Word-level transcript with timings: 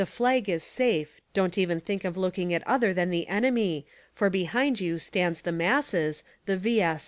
flag 0.03 0.49
is 0.49 0.63
safe, 0.63 1.21
don't 1.35 1.59
even 1.59 1.79
think 1.79 2.03
of 2.03 2.17
looking 2.17 2.51
at 2.55 2.65
other 2.67 2.91
than 2.91 3.11
the 3.11 3.27
enemy, 3.27 3.85
for 4.11 4.31
behind 4.31 4.79
you 4.81 4.97
stands 4.97 5.41
the 5.43 5.51
masses— 5.51 6.23
the 6.47 6.57
V. 6.57 6.83